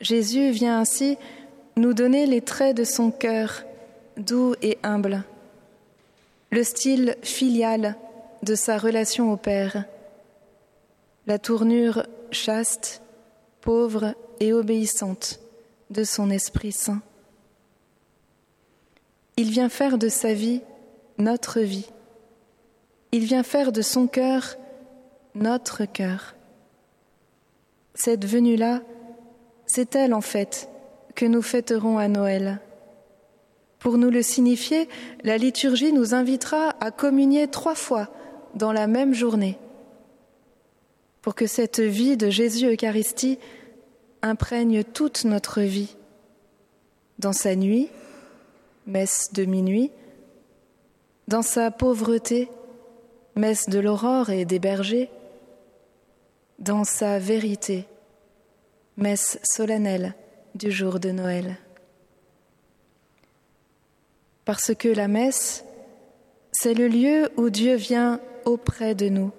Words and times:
Jésus 0.00 0.50
vient 0.50 0.80
ainsi 0.80 1.16
nous 1.76 1.94
donner 1.94 2.26
les 2.26 2.40
traits 2.40 2.76
de 2.76 2.84
son 2.84 3.10
cœur, 3.10 3.64
doux 4.16 4.54
et 4.62 4.78
humble, 4.82 5.24
le 6.50 6.64
style 6.64 7.16
filial 7.22 7.96
de 8.42 8.54
sa 8.54 8.78
relation 8.78 9.32
au 9.32 9.36
Père, 9.36 9.84
la 11.26 11.38
tournure 11.38 12.06
chaste, 12.30 13.02
pauvre 13.60 14.14
et 14.40 14.52
obéissante 14.52 15.40
de 15.90 16.04
son 16.04 16.30
Esprit 16.30 16.72
Saint. 16.72 17.02
Il 19.36 19.50
vient 19.50 19.68
faire 19.68 19.98
de 19.98 20.08
sa 20.08 20.32
vie 20.32 20.62
notre 21.18 21.60
vie. 21.60 21.90
Il 23.12 23.24
vient 23.24 23.42
faire 23.42 23.72
de 23.72 23.82
son 23.82 24.06
cœur 24.06 24.56
notre 25.34 25.84
cœur. 25.84 26.34
Cette 27.94 28.24
venue-là, 28.24 28.80
c'est 29.76 29.94
elle 29.94 30.14
en 30.14 30.22
fait 30.22 30.70
que 31.14 31.26
nous 31.26 31.42
fêterons 31.42 31.98
à 31.98 32.08
Noël. 32.08 32.62
Pour 33.78 33.98
nous 33.98 34.08
le 34.08 34.22
signifier, 34.22 34.88
la 35.22 35.36
liturgie 35.36 35.92
nous 35.92 36.14
invitera 36.14 36.74
à 36.80 36.90
communier 36.90 37.46
trois 37.48 37.74
fois 37.74 38.08
dans 38.54 38.72
la 38.72 38.86
même 38.86 39.12
journée, 39.12 39.58
pour 41.20 41.34
que 41.34 41.46
cette 41.46 41.80
vie 41.80 42.16
de 42.16 42.30
Jésus 42.30 42.72
Eucharistie 42.72 43.38
imprègne 44.22 44.82
toute 44.82 45.26
notre 45.26 45.60
vie, 45.60 45.94
dans 47.18 47.34
sa 47.34 47.54
nuit, 47.54 47.90
messe 48.86 49.30
de 49.34 49.44
minuit, 49.44 49.90
dans 51.28 51.42
sa 51.42 51.70
pauvreté, 51.70 52.48
messe 53.34 53.68
de 53.68 53.78
l'aurore 53.78 54.30
et 54.30 54.46
des 54.46 54.58
bergers, 54.58 55.10
dans 56.58 56.84
sa 56.84 57.18
vérité, 57.18 57.84
messe 58.96 59.38
solennelle 59.42 60.14
du 60.54 60.70
jour 60.70 61.00
de 61.00 61.10
Noël. 61.10 61.56
Parce 64.44 64.74
que 64.74 64.88
la 64.88 65.08
messe, 65.08 65.64
c'est 66.52 66.74
le 66.74 66.88
lieu 66.88 67.28
où 67.36 67.50
Dieu 67.50 67.74
vient 67.74 68.20
auprès 68.44 68.94
de 68.94 69.08
nous, 69.08 69.32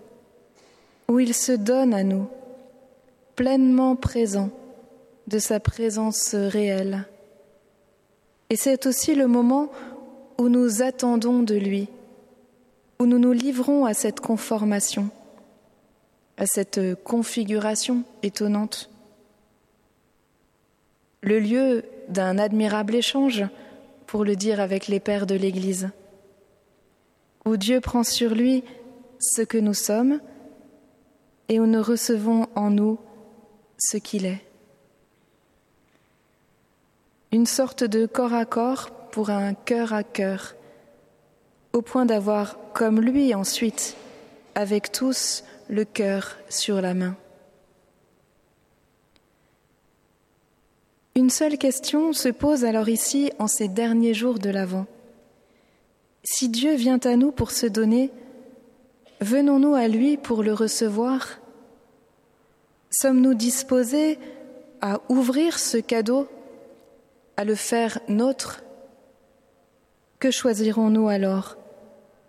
où 1.07 1.19
il 1.19 1.33
se 1.33 1.53
donne 1.53 1.93
à 1.93 2.03
nous, 2.03 2.27
pleinement 3.35 3.95
présent 3.95 4.49
de 5.27 5.39
sa 5.39 5.59
présence 5.59 6.35
réelle. 6.35 7.05
Et 8.49 8.55
c'est 8.55 8.85
aussi 8.85 9.15
le 9.15 9.27
moment 9.27 9.71
où 10.37 10.49
nous 10.49 10.81
attendons 10.81 11.41
de 11.41 11.55
lui, 11.55 11.89
où 12.99 13.05
nous 13.05 13.19
nous 13.19 13.33
livrons 13.33 13.85
à 13.85 13.93
cette 13.93 14.19
conformation, 14.19 15.09
à 16.37 16.45
cette 16.45 17.01
configuration 17.03 18.03
étonnante. 18.23 18.89
Le 21.21 21.39
lieu 21.39 21.83
d'un 22.09 22.37
admirable 22.37 22.95
échange, 22.95 23.43
pour 24.05 24.23
le 24.23 24.35
dire 24.35 24.59
avec 24.59 24.87
les 24.87 24.99
pères 24.99 25.27
de 25.27 25.35
l'Église, 25.35 25.89
où 27.45 27.57
Dieu 27.57 27.81
prend 27.81 28.03
sur 28.03 28.33
lui 28.33 28.63
ce 29.19 29.41
que 29.41 29.57
nous 29.57 29.73
sommes 29.73 30.19
et 31.49 31.59
où 31.59 31.65
nous 31.65 31.81
recevons 31.81 32.47
en 32.55 32.69
nous 32.69 32.97
ce 33.77 33.97
qu'il 33.97 34.25
est. 34.25 34.43
Une 37.31 37.45
sorte 37.45 37.83
de 37.83 38.05
corps 38.05 38.33
à 38.33 38.45
corps 38.45 38.91
pour 39.11 39.29
un 39.29 39.53
cœur 39.53 39.93
à 39.93 40.03
cœur, 40.03 40.55
au 41.73 41.81
point 41.81 42.05
d'avoir, 42.05 42.57
comme 42.73 43.01
lui 43.01 43.33
ensuite, 43.33 43.95
avec 44.55 44.91
tous, 44.91 45.43
le 45.69 45.83
cœur 45.83 46.37
sur 46.49 46.81
la 46.81 46.93
main. 46.93 47.15
Une 51.17 51.31
seule 51.31 51.57
question 51.57 52.13
se 52.13 52.29
pose 52.29 52.63
alors 52.63 52.89
ici 52.89 53.31
en 53.39 53.47
ces 53.47 53.67
derniers 53.67 54.13
jours 54.13 54.37
de 54.37 54.51
l'Avent. 54.51 54.85
Si 56.23 56.47
Dieu 56.47 56.75
vient 56.75 56.99
à 56.99 57.15
nous 57.15 57.31
pour 57.31 57.49
se 57.49 57.65
donner, 57.65 58.11
venons-nous 59.19 59.73
à 59.73 59.87
lui 59.87 60.17
pour 60.17 60.43
le 60.43 60.53
recevoir? 60.53 61.39
Sommes-nous 62.91 63.33
disposés 63.33 64.19
à 64.79 65.01
ouvrir 65.09 65.57
ce 65.57 65.77
cadeau, 65.77 66.27
à 67.35 67.45
le 67.45 67.55
faire 67.55 67.99
nôtre? 68.07 68.61
Que 70.19 70.29
choisirons-nous 70.29 71.07
alors? 71.07 71.57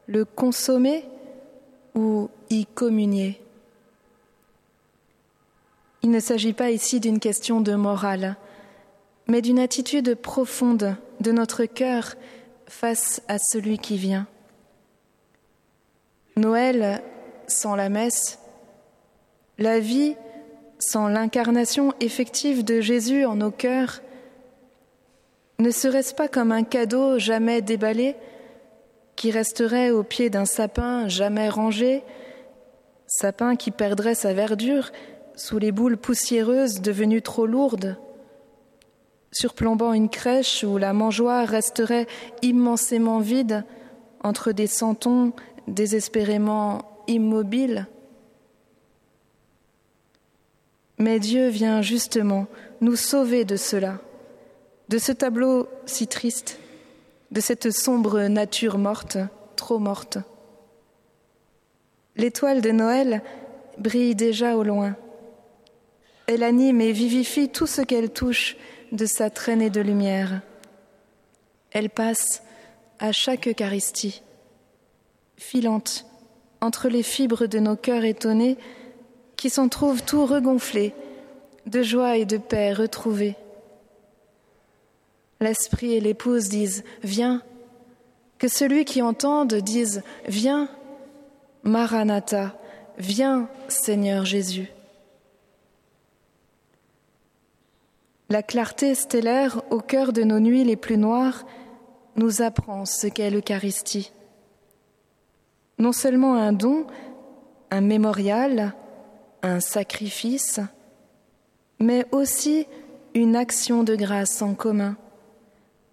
Le 0.06 0.24
consommer 0.24 1.04
ou 1.94 2.30
y 2.48 2.64
communier? 2.64 3.38
Il 6.02 6.10
ne 6.10 6.20
s'agit 6.20 6.54
pas 6.54 6.70
ici 6.70 7.00
d'une 7.00 7.20
question 7.20 7.60
de 7.60 7.74
morale 7.74 8.38
mais 9.28 9.42
d'une 9.42 9.58
attitude 9.58 10.14
profonde 10.14 10.96
de 11.20 11.32
notre 11.32 11.64
cœur 11.66 12.14
face 12.66 13.22
à 13.28 13.38
celui 13.38 13.78
qui 13.78 13.96
vient. 13.96 14.26
Noël 16.36 17.02
sans 17.46 17.76
la 17.76 17.88
messe, 17.88 18.38
la 19.58 19.80
vie 19.80 20.16
sans 20.78 21.08
l'incarnation 21.08 21.92
effective 22.00 22.64
de 22.64 22.80
Jésus 22.80 23.24
en 23.24 23.36
nos 23.36 23.50
cœurs, 23.50 24.00
ne 25.58 25.70
serait-ce 25.70 26.14
pas 26.14 26.28
comme 26.28 26.52
un 26.52 26.62
cadeau 26.62 27.18
jamais 27.18 27.62
déballé, 27.62 28.14
qui 29.16 29.32
resterait 29.32 29.90
au 29.90 30.04
pied 30.04 30.30
d'un 30.30 30.44
sapin 30.44 31.08
jamais 31.08 31.48
rangé, 31.48 32.04
sapin 33.08 33.56
qui 33.56 33.72
perdrait 33.72 34.14
sa 34.14 34.32
verdure 34.32 34.92
sous 35.34 35.58
les 35.58 35.72
boules 35.72 35.96
poussiéreuses 35.96 36.80
devenues 36.80 37.22
trop 37.22 37.46
lourdes 37.46 37.96
surplombant 39.30 39.92
une 39.92 40.08
crèche 40.08 40.64
où 40.64 40.78
la 40.78 40.92
mangeoire 40.92 41.46
resterait 41.46 42.06
immensément 42.42 43.20
vide 43.20 43.64
entre 44.22 44.52
des 44.52 44.66
santons 44.66 45.32
désespérément 45.66 46.82
immobiles. 47.06 47.86
Mais 50.98 51.20
Dieu 51.20 51.48
vient 51.48 51.82
justement 51.82 52.46
nous 52.80 52.96
sauver 52.96 53.44
de 53.44 53.56
cela, 53.56 54.00
de 54.88 54.98
ce 54.98 55.12
tableau 55.12 55.68
si 55.86 56.08
triste, 56.08 56.58
de 57.30 57.40
cette 57.40 57.70
sombre 57.70 58.22
nature 58.22 58.78
morte, 58.78 59.18
trop 59.54 59.78
morte. 59.78 60.18
L'étoile 62.16 62.62
de 62.62 62.72
Noël 62.72 63.22
brille 63.78 64.16
déjà 64.16 64.56
au 64.56 64.64
loin. 64.64 64.96
Elle 66.26 66.42
anime 66.42 66.80
et 66.80 66.92
vivifie 66.92 67.48
tout 67.48 67.66
ce 67.66 67.80
qu'elle 67.80 68.10
touche 68.10 68.56
de 68.92 69.06
sa 69.06 69.30
traînée 69.30 69.70
de 69.70 69.80
lumière. 69.80 70.40
Elle 71.70 71.90
passe 71.90 72.42
à 72.98 73.12
chaque 73.12 73.46
Eucharistie, 73.46 74.22
filante 75.36 76.06
entre 76.60 76.88
les 76.88 77.02
fibres 77.02 77.46
de 77.46 77.58
nos 77.58 77.76
cœurs 77.76 78.04
étonnés 78.04 78.56
qui 79.36 79.50
s'en 79.50 79.68
trouvent 79.68 80.02
tout 80.02 80.26
regonflés 80.26 80.94
de 81.66 81.82
joie 81.82 82.16
et 82.16 82.24
de 82.24 82.38
paix 82.38 82.72
retrouvés. 82.72 83.36
L'esprit 85.40 85.92
et 85.92 86.00
l'épouse 86.00 86.48
disent 86.48 86.82
Viens, 87.02 87.42
que 88.38 88.48
celui 88.48 88.84
qui 88.84 89.02
entende 89.02 89.54
dise 89.54 90.02
Viens, 90.26 90.68
Maranatha, 91.62 92.58
viens, 92.98 93.48
Seigneur 93.68 94.24
Jésus. 94.24 94.68
La 98.30 98.42
clarté 98.42 98.94
stellaire 98.94 99.62
au 99.70 99.80
cœur 99.80 100.12
de 100.12 100.22
nos 100.22 100.38
nuits 100.38 100.64
les 100.64 100.76
plus 100.76 100.98
noires 100.98 101.46
nous 102.16 102.42
apprend 102.42 102.84
ce 102.84 103.06
qu'est 103.06 103.30
l'Eucharistie. 103.30 104.12
Non 105.78 105.92
seulement 105.92 106.34
un 106.34 106.52
don, 106.52 106.86
un 107.70 107.80
mémorial, 107.80 108.74
un 109.42 109.60
sacrifice, 109.60 110.60
mais 111.78 112.04
aussi 112.12 112.66
une 113.14 113.34
action 113.34 113.82
de 113.82 113.96
grâce 113.96 114.42
en 114.42 114.54
commun, 114.54 114.98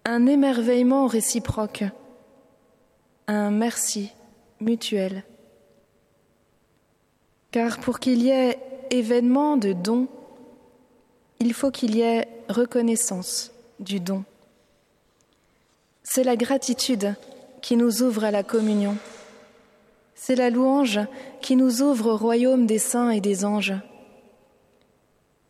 un 0.04 0.26
émerveillement 0.26 1.06
réciproque, 1.06 1.84
un 3.28 3.50
merci 3.50 4.12
mutuel. 4.60 5.24
Car 7.50 7.78
pour 7.78 7.98
qu'il 7.98 8.22
y 8.22 8.28
ait 8.28 8.58
événement 8.90 9.56
de 9.56 9.72
don, 9.72 10.08
il 11.40 11.52
faut 11.52 11.70
qu'il 11.70 11.96
y 11.96 12.02
ait 12.02 12.28
reconnaissance 12.48 13.52
du 13.80 14.00
don. 14.00 14.24
C'est 16.02 16.24
la 16.24 16.36
gratitude 16.36 17.14
qui 17.62 17.76
nous 17.76 18.02
ouvre 18.02 18.24
à 18.24 18.30
la 18.30 18.42
communion. 18.42 18.96
C'est 20.14 20.36
la 20.36 20.50
louange 20.50 21.00
qui 21.40 21.56
nous 21.56 21.82
ouvre 21.82 22.12
au 22.12 22.16
royaume 22.16 22.66
des 22.66 22.78
saints 22.78 23.10
et 23.10 23.20
des 23.20 23.44
anges. 23.44 23.74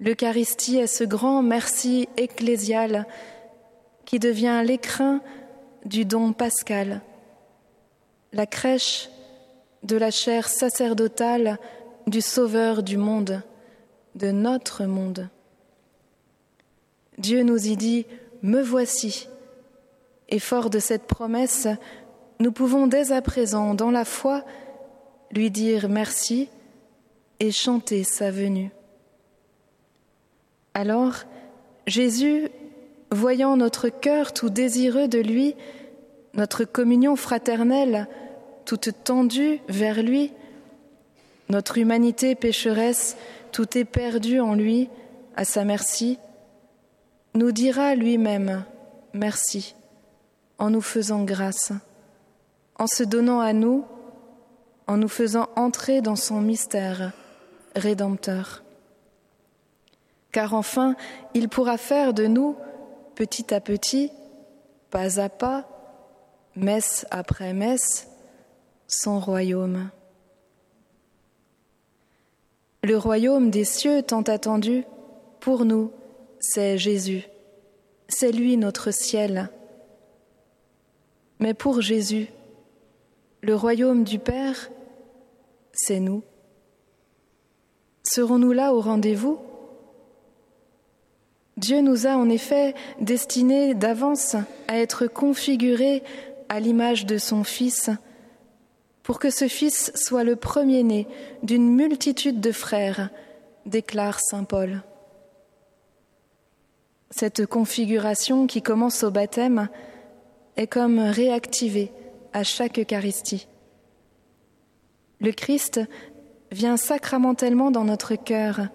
L'Eucharistie 0.00 0.78
est 0.78 0.86
ce 0.86 1.04
grand 1.04 1.42
merci 1.42 2.08
ecclésial 2.16 3.06
qui 4.04 4.18
devient 4.18 4.62
l'écrin 4.64 5.20
du 5.84 6.04
don 6.04 6.32
pascal, 6.32 7.00
la 8.32 8.46
crèche 8.46 9.08
de 9.82 9.96
la 9.96 10.10
chair 10.10 10.48
sacerdotale 10.48 11.58
du 12.06 12.20
Sauveur 12.20 12.82
du 12.82 12.96
monde, 12.96 13.42
de 14.14 14.30
notre 14.30 14.84
monde. 14.84 15.28
Dieu 17.18 17.42
nous 17.42 17.66
y 17.66 17.76
dit⁇ 17.76 18.02
Me 18.42 18.62
voici⁇ 18.62 19.08
Et 20.28 20.38
fort 20.38 20.70
de 20.70 20.78
cette 20.78 21.06
promesse, 21.06 21.68
nous 22.38 22.52
pouvons 22.52 22.86
dès 22.86 23.12
à 23.12 23.22
présent, 23.22 23.74
dans 23.74 23.90
la 23.90 24.04
foi, 24.04 24.44
lui 25.30 25.50
dire 25.50 25.88
merci 25.88 26.48
et 27.40 27.50
chanter 27.50 28.04
sa 28.04 28.30
venue. 28.30 28.70
Alors, 30.74 31.14
Jésus, 31.86 32.48
voyant 33.10 33.56
notre 33.56 33.88
cœur 33.88 34.32
tout 34.32 34.50
désireux 34.50 35.08
de 35.08 35.18
lui, 35.18 35.54
notre 36.34 36.64
communion 36.64 37.16
fraternelle 37.16 38.08
toute 38.66 38.90
tendue 39.04 39.60
vers 39.68 40.02
lui, 40.02 40.32
notre 41.48 41.78
humanité 41.78 42.34
pécheresse 42.34 43.16
tout 43.52 43.78
éperdue 43.78 44.40
en 44.40 44.54
lui, 44.54 44.90
à 45.36 45.44
sa 45.44 45.64
merci, 45.64 46.18
nous 47.36 47.52
dira 47.52 47.94
lui-même 47.94 48.64
merci 49.12 49.74
en 50.58 50.70
nous 50.70 50.80
faisant 50.80 51.24
grâce, 51.24 51.72
en 52.78 52.86
se 52.86 53.02
donnant 53.02 53.40
à 53.40 53.52
nous, 53.52 53.84
en 54.86 54.96
nous 54.96 55.08
faisant 55.08 55.48
entrer 55.56 56.00
dans 56.00 56.16
son 56.16 56.40
mystère 56.40 57.12
rédempteur. 57.74 58.62
Car 60.32 60.54
enfin, 60.54 60.96
il 61.34 61.48
pourra 61.48 61.78
faire 61.78 62.14
de 62.14 62.26
nous, 62.26 62.56
petit 63.14 63.52
à 63.52 63.60
petit, 63.60 64.10
pas 64.90 65.20
à 65.20 65.28
pas, 65.28 65.66
messe 66.54 67.06
après 67.10 67.52
messe, 67.52 68.08
son 68.86 69.18
royaume. 69.18 69.90
Le 72.82 72.96
royaume 72.96 73.50
des 73.50 73.64
cieux 73.64 74.02
tant 74.02 74.22
attendu, 74.22 74.84
pour 75.40 75.64
nous, 75.64 75.90
c'est 76.40 76.78
Jésus. 76.78 77.24
C'est 78.08 78.32
lui 78.32 78.56
notre 78.56 78.90
ciel. 78.90 79.50
Mais 81.38 81.54
pour 81.54 81.80
Jésus, 81.80 82.28
le 83.42 83.54
royaume 83.54 84.04
du 84.04 84.18
Père, 84.18 84.70
c'est 85.72 86.00
nous. 86.00 86.22
Serons-nous 88.02 88.52
là 88.52 88.72
au 88.72 88.80
rendez-vous? 88.80 89.38
Dieu 91.56 91.80
nous 91.80 92.06
a 92.06 92.16
en 92.16 92.28
effet 92.28 92.74
destinés 93.00 93.74
d'avance 93.74 94.36
à 94.68 94.78
être 94.78 95.06
configurés 95.06 96.02
à 96.48 96.60
l'image 96.60 97.06
de 97.06 97.18
son 97.18 97.44
Fils, 97.44 97.90
pour 99.02 99.18
que 99.18 99.30
ce 99.30 99.48
Fils 99.48 99.92
soit 99.94 100.24
le 100.24 100.36
premier-né 100.36 101.06
d'une 101.42 101.68
multitude 101.74 102.40
de 102.40 102.52
frères, 102.52 103.10
déclare 103.64 104.20
Saint 104.20 104.44
Paul. 104.44 104.82
Cette 107.10 107.46
configuration 107.46 108.46
qui 108.46 108.62
commence 108.62 109.04
au 109.04 109.10
baptême 109.10 109.68
est 110.56 110.66
comme 110.66 110.98
réactivée 110.98 111.92
à 112.32 112.42
chaque 112.42 112.78
Eucharistie. 112.78 113.46
Le 115.20 115.32
Christ 115.32 115.80
vient 116.50 116.76
sacramentellement 116.76 117.70
dans 117.70 117.84
notre 117.84 118.14
cœur, 118.14 118.68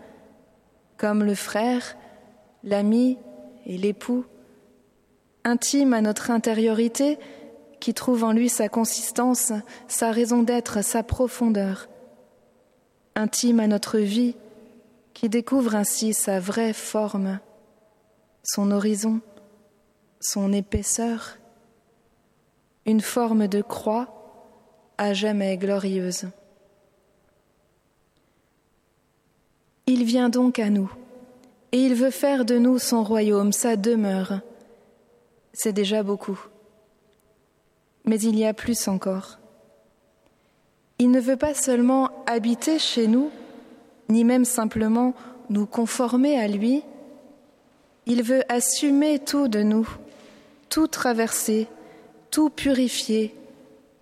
comme 0.98 1.24
le 1.24 1.36
frère, 1.36 1.96
l'ami 2.64 3.18
et 3.66 3.78
l'époux, 3.78 4.26
intime 5.44 5.94
à 5.94 6.02
notre 6.02 6.32
intériorité, 6.32 7.18
qui 7.80 7.94
trouve 7.94 8.24
en 8.24 8.32
lui 8.32 8.48
sa 8.48 8.70
consistance, 8.70 9.52
sa 9.88 10.12
raison 10.12 10.44
d'être, 10.44 10.84
sa 10.84 11.02
profondeur, 11.04 11.90
intime 13.16 13.60
à 13.60 13.68
notre 13.68 13.98
vie, 13.98 14.36
qui 15.14 15.30
découvre 15.30 15.76
ainsi 15.76 16.14
sa 16.14 16.40
vraie 16.40 16.74
forme 16.74 17.40
son 18.44 18.72
horizon, 18.72 19.22
son 20.20 20.54
épaisseur, 20.54 21.38
une 22.86 23.02
forme 23.02 23.48
de 23.48 23.62
croix 23.62 24.08
à 24.98 25.14
jamais 25.14 25.58
glorieuse. 25.58 26.28
Il 29.88 30.04
vient 30.04 30.30
donc 30.30 30.60
à 30.60 30.70
nous, 30.70 30.92
et 31.72 31.80
il 31.80 31.96
veut 31.96 32.12
faire 32.12 32.46
de 32.46 32.58
nous 32.58 32.80
son 32.80 33.04
royaume, 33.04 33.52
sa 33.52 33.76
demeure. 33.76 34.42
C'est 35.54 35.74
déjà 35.74 36.04
beaucoup. 36.04 36.40
Mais 38.06 38.20
il 38.20 38.38
y 38.38 38.46
a 38.46 38.54
plus 38.54 38.88
encore. 38.88 39.38
Il 40.98 41.12
ne 41.12 41.20
veut 41.20 41.38
pas 41.38 41.54
seulement 41.54 42.10
habiter 42.28 42.78
chez 42.80 43.08
nous, 43.08 43.32
ni 44.10 44.24
même 44.24 44.46
simplement 44.46 45.14
nous 45.50 45.66
conformer 45.66 46.40
à 46.40 46.48
lui, 46.48 46.84
il 48.06 48.24
veut 48.24 48.44
assumer 48.52 49.20
tout 49.20 49.48
de 49.48 49.62
nous, 49.62 49.88
tout 50.70 50.88
traverser, 50.88 51.68
tout 52.32 52.50
purifier, 52.50 53.36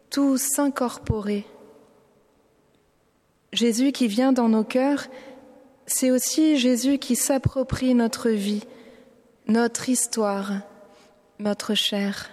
tout 0.10 0.38
s'incorporer. 0.38 1.46
Jésus 3.51 3.92
qui 3.92 4.07
vient 4.07 4.31
dans 4.31 4.50
nos 4.50 4.63
cœurs, 4.63 5.07
c'est 5.86 6.12
aussi 6.12 6.57
Jésus 6.57 7.00
qui 7.00 7.16
s'approprie 7.16 7.96
notre 7.96 8.30
vie, 8.30 8.63
notre 9.48 9.90
histoire, 9.90 10.51
notre 11.40 11.74
chair, 11.74 12.30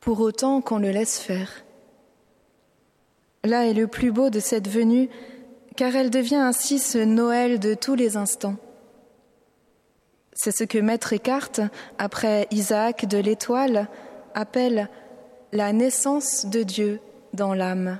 pour 0.00 0.20
autant 0.20 0.60
qu'on 0.60 0.78
le 0.78 0.90
laisse 0.90 1.18
faire. 1.18 1.64
Là 3.44 3.66
est 3.66 3.74
le 3.74 3.88
plus 3.88 4.12
beau 4.12 4.30
de 4.30 4.38
cette 4.38 4.68
venue, 4.68 5.08
car 5.74 5.96
elle 5.96 6.10
devient 6.10 6.36
ainsi 6.36 6.78
ce 6.78 6.98
Noël 6.98 7.58
de 7.58 7.74
tous 7.74 7.96
les 7.96 8.16
instants. 8.16 8.56
C'est 10.34 10.52
ce 10.52 10.64
que 10.64 10.78
Maître 10.78 11.12
Eckhart, 11.12 11.60
après 11.98 12.46
Isaac 12.50 13.06
de 13.06 13.18
l'Étoile, 13.18 13.88
appelle 14.34 14.88
la 15.52 15.72
naissance 15.72 16.46
de 16.46 16.62
Dieu 16.62 17.00
dans 17.34 17.52
l'âme. 17.54 17.98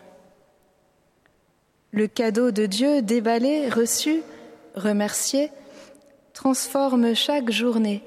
Le 1.90 2.06
cadeau 2.06 2.50
de 2.50 2.64
Dieu 2.64 3.02
déballé, 3.02 3.69
reçu, 3.69 4.23
remercié, 4.75 5.50
transforme 6.32 7.14
chaque 7.14 7.50
journée 7.50 8.02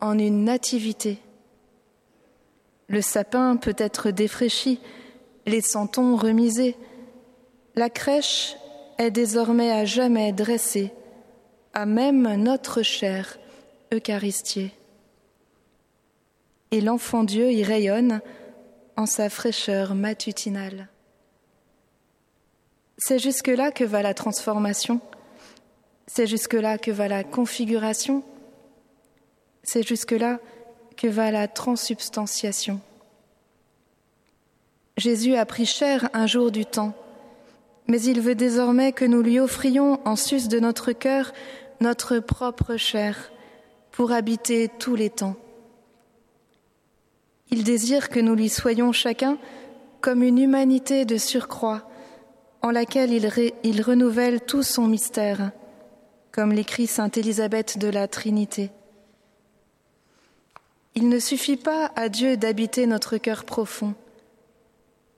en 0.00 0.18
une 0.18 0.44
nativité. 0.44 1.18
Le 2.88 3.00
sapin 3.00 3.56
peut 3.56 3.76
être 3.78 4.10
défraîchi, 4.10 4.80
les 5.46 5.60
santons 5.60 6.16
remisés. 6.16 6.76
La 7.76 7.88
crèche 7.88 8.56
est 8.98 9.12
désormais 9.12 9.70
à 9.70 9.84
jamais 9.84 10.32
dressée, 10.32 10.92
à 11.72 11.86
même 11.86 12.34
notre 12.34 12.82
chair 12.82 13.39
eucharistier. 13.92 14.72
Et 16.70 16.80
l'enfant 16.80 17.24
Dieu 17.24 17.50
y 17.50 17.64
rayonne 17.64 18.20
en 18.96 19.06
sa 19.06 19.30
fraîcheur 19.30 19.94
matutinale. 19.94 20.88
C'est 22.98 23.18
jusque-là 23.18 23.72
que 23.72 23.84
va 23.84 24.02
la 24.02 24.14
transformation, 24.14 25.00
c'est 26.06 26.26
jusque-là 26.26 26.76
que 26.76 26.90
va 26.90 27.08
la 27.08 27.24
configuration, 27.24 28.22
c'est 29.62 29.86
jusque-là 29.86 30.38
que 30.96 31.06
va 31.06 31.30
la 31.30 31.48
transsubstantiation. 31.48 32.80
Jésus 34.96 35.34
a 35.34 35.46
pris 35.46 35.64
chair 35.64 36.10
un 36.12 36.26
jour 36.26 36.50
du 36.50 36.66
temps, 36.66 36.92
mais 37.86 38.02
il 38.02 38.20
veut 38.20 38.34
désormais 38.34 38.92
que 38.92 39.06
nous 39.06 39.22
lui 39.22 39.40
offrions 39.40 39.98
en 40.06 40.14
sus 40.14 40.48
de 40.48 40.60
notre 40.60 40.92
cœur 40.92 41.32
notre 41.80 42.18
propre 42.18 42.76
chair, 42.76 43.32
pour 43.92 44.12
habiter 44.12 44.68
tous 44.78 44.94
les 44.94 45.10
temps. 45.10 45.36
Il 47.50 47.64
désire 47.64 48.08
que 48.08 48.20
nous 48.20 48.34
lui 48.34 48.48
soyons 48.48 48.92
chacun 48.92 49.36
comme 50.00 50.22
une 50.22 50.38
humanité 50.38 51.04
de 51.04 51.18
surcroît 51.18 51.88
en 52.62 52.70
laquelle 52.70 53.12
il, 53.12 53.82
renouvelle 53.82 54.40
tout 54.40 54.62
son 54.62 54.86
mystère, 54.86 55.50
comme 56.30 56.52
l'écrit 56.52 56.86
sainte 56.86 57.16
Élisabeth 57.16 57.78
de 57.78 57.88
la 57.88 58.06
Trinité. 58.06 58.70
Il 60.94 61.08
ne 61.08 61.18
suffit 61.18 61.56
pas 61.56 61.90
à 61.96 62.08
Dieu 62.08 62.36
d'habiter 62.36 62.86
notre 62.86 63.16
cœur 63.16 63.44
profond. 63.44 63.94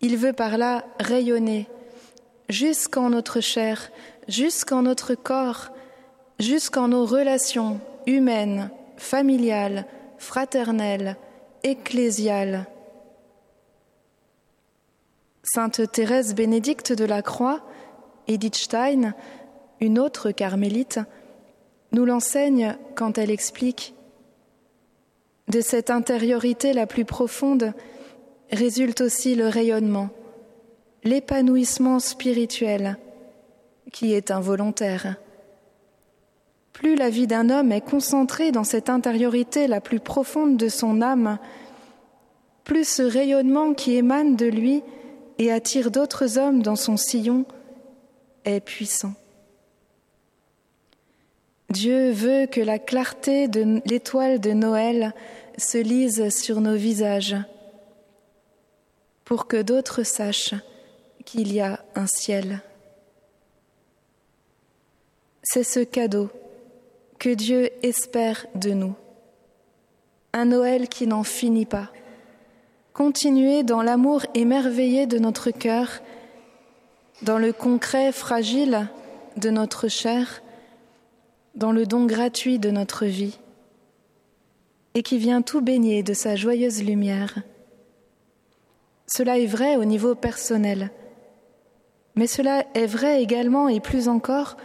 Il 0.00 0.16
veut 0.16 0.32
par 0.32 0.56
là 0.56 0.84
rayonner 1.00 1.68
jusqu'en 2.48 3.10
notre 3.10 3.40
chair, 3.40 3.90
jusqu'en 4.28 4.82
notre 4.82 5.14
corps, 5.14 5.70
jusqu'en 6.38 6.88
nos 6.88 7.06
relations 7.06 7.80
humaine, 8.06 8.70
familiale, 8.96 9.86
fraternelle, 10.18 11.16
ecclésiale. 11.62 12.66
Sainte 15.42 15.90
Thérèse 15.90 16.34
Bénédicte 16.34 16.92
de 16.92 17.04
la 17.04 17.22
Croix, 17.22 17.60
Edith 18.28 18.54
Stein, 18.54 19.14
une 19.80 19.98
autre 19.98 20.30
carmélite, 20.30 21.00
nous 21.90 22.04
l'enseigne 22.04 22.76
quand 22.94 23.18
elle 23.18 23.30
explique 23.30 23.94
De 25.48 25.60
cette 25.60 25.90
intériorité 25.90 26.72
la 26.72 26.86
plus 26.86 27.04
profonde 27.04 27.72
résulte 28.50 29.00
aussi 29.00 29.34
le 29.34 29.48
rayonnement, 29.48 30.10
l'épanouissement 31.04 31.98
spirituel 31.98 32.96
qui 33.92 34.14
est 34.14 34.30
involontaire 34.30 35.16
plus 36.72 36.96
la 36.96 37.10
vie 37.10 37.26
d'un 37.26 37.50
homme 37.50 37.72
est 37.72 37.80
concentrée 37.80 38.52
dans 38.52 38.64
cette 38.64 38.88
intériorité 38.88 39.66
la 39.66 39.80
plus 39.80 40.00
profonde 40.00 40.56
de 40.56 40.68
son 40.68 41.02
âme, 41.02 41.38
plus 42.64 42.88
ce 42.88 43.02
rayonnement 43.02 43.74
qui 43.74 43.96
émane 43.96 44.36
de 44.36 44.46
lui 44.46 44.82
et 45.38 45.52
attire 45.52 45.90
d'autres 45.90 46.38
hommes 46.38 46.62
dans 46.62 46.76
son 46.76 46.96
sillon 46.96 47.44
est 48.44 48.60
puissant. 48.60 49.14
Dieu 51.70 52.10
veut 52.10 52.46
que 52.46 52.60
la 52.60 52.78
clarté 52.78 53.48
de 53.48 53.80
l'étoile 53.86 54.40
de 54.40 54.52
Noël 54.52 55.14
se 55.56 55.78
lise 55.78 56.28
sur 56.34 56.60
nos 56.60 56.76
visages 56.76 57.36
pour 59.24 59.46
que 59.46 59.62
d'autres 59.62 60.02
sachent 60.02 60.54
qu'il 61.24 61.52
y 61.52 61.60
a 61.60 61.82
un 61.94 62.06
ciel. 62.06 62.60
C'est 65.42 65.64
ce 65.64 65.80
cadeau 65.80 66.30
que 67.22 67.30
Dieu 67.30 67.70
espère 67.84 68.46
de 68.56 68.72
nous. 68.72 68.96
Un 70.32 70.46
Noël 70.46 70.88
qui 70.88 71.06
n'en 71.06 71.22
finit 71.22 71.66
pas. 71.66 71.88
Continuer 72.94 73.62
dans 73.62 73.80
l'amour 73.80 74.26
émerveillé 74.34 75.06
de 75.06 75.20
notre 75.20 75.52
cœur, 75.52 76.00
dans 77.22 77.38
le 77.38 77.52
concret 77.52 78.10
fragile 78.10 78.88
de 79.36 79.50
notre 79.50 79.86
chair, 79.86 80.42
dans 81.54 81.70
le 81.70 81.86
don 81.86 82.06
gratuit 82.06 82.58
de 82.58 82.72
notre 82.72 83.06
vie, 83.06 83.38
et 84.94 85.04
qui 85.04 85.18
vient 85.18 85.42
tout 85.42 85.60
baigner 85.60 86.02
de 86.02 86.14
sa 86.14 86.34
joyeuse 86.34 86.82
lumière. 86.82 87.36
Cela 89.06 89.38
est 89.38 89.46
vrai 89.46 89.76
au 89.76 89.84
niveau 89.84 90.16
personnel, 90.16 90.90
mais 92.16 92.26
cela 92.26 92.64
est 92.74 92.86
vrai 92.86 93.22
également 93.22 93.68
et 93.68 93.78
plus 93.78 94.08
encore 94.08 94.56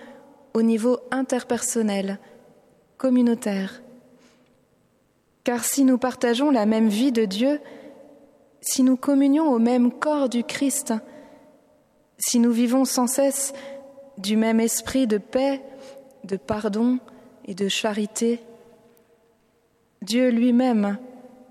au 0.55 0.63
niveau 0.63 0.97
interpersonnel, 1.11 2.17
communautaire. 2.97 3.81
Car 5.43 5.63
si 5.63 5.83
nous 5.83 5.97
partageons 5.97 6.51
la 6.51 6.65
même 6.65 6.89
vie 6.89 7.11
de 7.11 7.25
Dieu, 7.25 7.59
si 8.61 8.83
nous 8.83 8.97
communions 8.97 9.51
au 9.51 9.59
même 9.59 9.91
corps 9.91 10.29
du 10.29 10.43
Christ, 10.43 10.93
si 12.17 12.39
nous 12.39 12.51
vivons 12.51 12.85
sans 12.85 13.07
cesse 13.07 13.53
du 14.17 14.35
même 14.35 14.59
esprit 14.59 15.07
de 15.07 15.17
paix, 15.17 15.61
de 16.23 16.35
pardon 16.35 16.99
et 17.45 17.53
de 17.53 17.67
charité, 17.67 18.41
Dieu 20.01 20.29
lui-même 20.29 20.97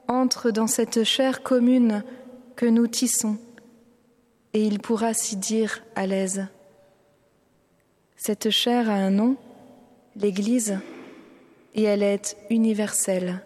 entre 0.08 0.50
dans 0.50 0.66
cette 0.66 1.04
chair 1.04 1.42
commune 1.42 2.04
que 2.54 2.66
nous 2.66 2.86
tissons 2.86 3.38
et 4.56 4.64
il 4.64 4.78
pourra 4.78 5.12
s'y 5.12 5.36
dire 5.36 5.82
à 5.94 6.06
l'aise. 6.06 6.46
Cette 8.16 8.48
chair 8.48 8.88
a 8.88 8.94
un 8.94 9.10
nom, 9.10 9.36
l'Église, 10.16 10.78
et 11.76 11.82
elle 11.82 12.02
est 12.02 12.36
universelle. 12.50 13.44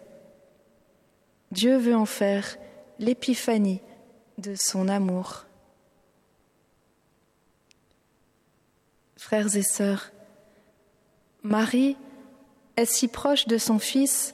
Dieu 1.51 1.77
veut 1.77 1.95
en 1.95 2.05
faire 2.05 2.57
l'épiphanie 2.97 3.81
de 4.37 4.55
son 4.55 4.87
amour. 4.87 5.45
Frères 9.17 9.55
et 9.55 9.61
sœurs, 9.61 10.11
Marie 11.43 11.97
est 12.77 12.85
si 12.85 13.09
proche 13.09 13.47
de 13.47 13.57
son 13.57 13.79
Fils 13.79 14.33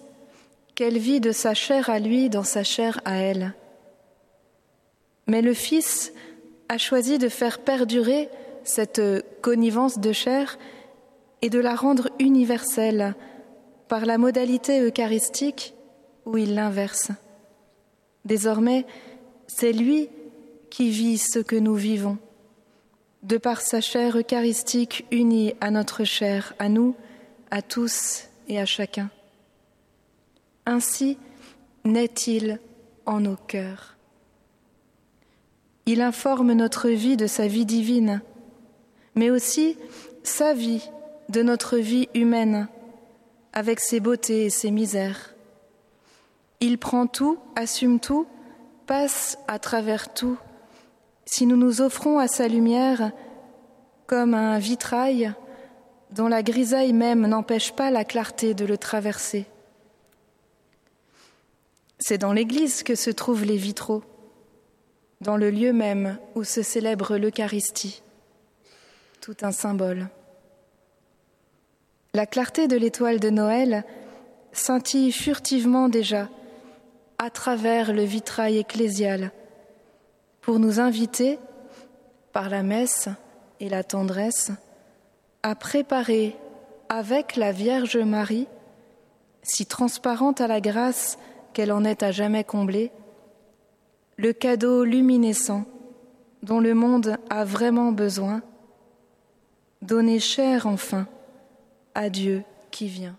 qu'elle 0.75 1.00
vit 1.00 1.20
de 1.20 1.32
sa 1.32 1.56
chair 1.56 1.89
à 1.89 2.00
lui 2.00 2.30
dans 2.30 2.44
sa 2.44 2.63
chair 2.63 3.01
à 3.04 3.16
elle. 3.16 3.54
Mais 5.25 5.42
le 5.42 5.56
Fils 5.56 6.13
a 6.70 6.77
choisi 6.77 7.18
de 7.18 7.30
faire 7.30 7.60
perdurer 7.60 8.30
cette 8.63 9.01
connivence 9.42 9.98
de 9.98 10.12
chair 10.12 10.60
et 11.42 11.50
de 11.50 11.60
la 11.60 11.75
rendre 11.75 12.10
universelle 12.20 13.16
par 13.88 14.06
la 14.06 14.17
modalité 14.17 14.82
eucharistique 14.82 15.74
où 16.25 16.38
il 16.38 16.56
l'inverse. 16.56 17.12
Désormais, 18.25 18.86
c'est 19.48 19.72
lui 19.72 20.10
qui 20.70 20.89
vit 20.89 21.17
ce 21.17 21.39
que 21.39 21.56
nous 21.56 21.75
vivons, 21.75 22.17
de 23.24 23.38
par 23.38 23.62
sa 23.62 23.82
chair 23.82 24.17
eucharistique 24.17 25.06
unie 25.12 25.53
à 25.62 25.72
notre 25.72 26.03
chair, 26.03 26.53
à 26.60 26.70
nous, 26.70 26.96
à 27.51 27.62
tous 27.62 28.25
et 28.48 28.60
à 28.60 28.65
chacun. 28.65 29.10
Ainsi 30.65 31.17
naît-il 31.86 32.60
en 33.06 33.22
nos 33.22 33.38
cœurs. 33.38 33.96
Il 35.86 36.01
informe 36.01 36.51
notre 36.51 36.89
vie 36.89 37.15
de 37.15 37.27
sa 37.27 37.48
vie 37.48 37.65
divine, 37.65 38.22
mais 39.15 39.29
aussi 39.29 39.77
sa 40.24 40.53
vie 40.53 40.84
de 41.29 41.41
notre 41.41 41.77
vie 41.77 42.10
humaine, 42.13 42.67
avec 43.58 43.80
ses 43.80 44.00
beautés 44.00 44.46
et 44.46 44.50
ses 44.52 44.70
misères. 44.70 45.34
Il 46.60 46.78
prend 46.78 47.08
tout, 47.08 47.40
assume 47.56 48.00
tout, 48.00 48.28
passe 48.86 49.40
à 49.48 49.58
travers 49.58 50.14
tout. 50.14 50.38
Si 51.26 51.48
nous 51.48 51.58
nous 51.58 51.82
offrons 51.82 52.20
à 52.20 52.28
sa 52.28 52.48
lumière 52.48 53.12
comme 54.06 54.36
un 54.36 54.60
vitrail 54.60 55.34
dont 56.12 56.28
la 56.28 56.44
grisaille 56.44 56.94
même 56.94 57.26
n'empêche 57.26 57.74
pas 57.74 57.90
la 57.90 58.06
clarté 58.06 58.54
de 58.54 58.64
le 58.64 58.78
traverser. 58.78 59.48
C'est 61.98 62.20
dans 62.20 62.34
l'Église 62.34 62.84
que 62.84 62.94
se 62.94 63.10
trouvent 63.10 63.44
les 63.44 63.58
vitraux 63.58 64.04
dans 65.20 65.36
le 65.36 65.50
lieu 65.50 65.74
même 65.74 66.20
où 66.36 66.44
se 66.44 66.62
célèbre 66.62 67.18
l'Eucharistie, 67.18 68.04
tout 69.20 69.38
un 69.42 69.52
symbole. 69.52 70.10
La 72.14 72.26
clarté 72.26 72.68
de 72.68 72.78
l'étoile 72.78 73.20
de 73.20 73.30
Noël 73.30 73.84
scintille 74.52 75.12
furtivement 75.12 75.90
déjà 75.90 76.30
à 77.18 77.30
travers 77.30 77.94
le 77.94 78.04
vitrail 78.04 78.58
ecclésial 78.58 79.32
pour 80.42 80.60
nous 80.60 80.80
inviter, 80.80 81.40
par 82.32 82.50
la 82.50 82.64
messe 82.64 83.10
et 83.60 83.70
la 83.70 83.84
tendresse, 83.84 84.52
à 85.44 85.56
préparer 85.56 86.36
avec 86.90 87.36
la 87.36 87.52
Vierge 87.52 87.98
Marie, 87.98 88.48
si 89.44 89.66
transparente 89.66 90.42
à 90.42 90.48
la 90.48 90.62
grâce 90.62 91.18
qu'elle 91.54 91.72
en 91.72 91.84
est 91.84 92.04
à 92.04 92.12
jamais 92.12 92.44
comblée, 92.44 92.92
le 94.18 94.34
cadeau 94.34 94.84
luminescent 94.84 95.66
dont 96.44 96.60
le 96.60 96.74
monde 96.74 97.18
a 97.30 97.44
vraiment 97.44 97.92
besoin, 97.92 98.42
donner 99.82 100.20
chair 100.20 100.66
enfin 100.66 101.08
à 101.98 102.12
Dieu 102.12 102.44
qui 102.70 102.88
vient. 102.88 103.18